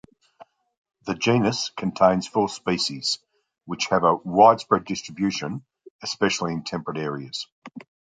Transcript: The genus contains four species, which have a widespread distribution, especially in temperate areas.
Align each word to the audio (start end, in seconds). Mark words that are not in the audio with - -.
The 1.05 1.13
genus 1.13 1.69
contains 1.77 2.27
four 2.27 2.49
species, 2.49 3.19
which 3.65 3.85
have 3.91 4.03
a 4.03 4.15
widespread 4.15 4.85
distribution, 4.85 5.63
especially 6.01 6.53
in 6.53 6.63
temperate 6.63 6.97
areas. 6.97 7.45